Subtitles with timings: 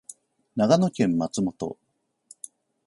[0.55, 1.77] 長野県松本